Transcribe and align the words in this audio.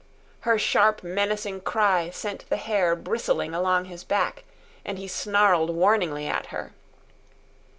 Her 0.49 0.57
sharp, 0.57 1.03
menacing 1.03 1.61
cry 1.61 2.09
sent 2.09 2.49
the 2.49 2.57
hair 2.57 2.95
bristling 2.95 3.53
along 3.53 3.85
his 3.85 4.03
back, 4.03 4.45
and 4.83 4.97
he 4.97 5.07
snarled 5.07 5.69
warningly 5.69 6.25
at 6.25 6.47
her. 6.47 6.73